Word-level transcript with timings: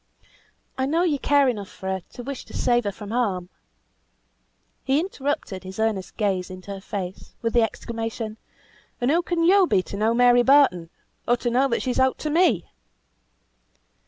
"I 0.79 0.87
know 0.87 1.03
you 1.03 1.19
care 1.19 1.47
enough 1.47 1.69
for 1.69 1.87
her 1.87 2.01
to 2.13 2.23
wish 2.23 2.43
to 2.45 2.57
save 2.57 2.85
her 2.85 2.91
from 2.91 3.11
harm." 3.11 3.49
He 4.83 4.99
interrupted 4.99 5.63
his 5.63 5.77
earnest 5.77 6.17
gaze 6.17 6.49
into 6.49 6.71
her 6.71 6.81
face, 6.81 7.35
with 7.43 7.53
the 7.53 7.61
exclamation 7.61 8.37
"And 8.99 9.11
who 9.11 9.21
can 9.21 9.43
yo 9.43 9.67
be 9.67 9.83
to 9.83 9.97
know 9.97 10.15
Mary 10.15 10.41
Barton, 10.41 10.89
or 11.27 11.37
to 11.37 11.51
know 11.51 11.67
that 11.67 11.83
she's 11.83 11.99
ought 11.99 12.17
to 12.17 12.31
me?" 12.31 12.71